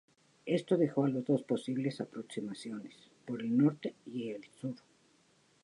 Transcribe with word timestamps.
Esto 0.47 0.77
dejó 0.77 1.05
a 1.05 1.09
los 1.09 1.23
dos 1.25 1.43
posibles 1.43 2.01
aproximaciones: 2.01 2.97
por 3.27 3.43
el 3.43 3.55
norte 3.55 3.93
y 4.07 4.29
el 4.31 4.43
sur. 4.59 4.73